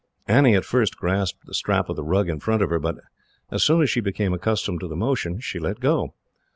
[0.27, 2.95] Annie at first grasped the strap of the rug in front of her, but
[3.51, 6.15] as soon as she became accustomed to the motion, she let go.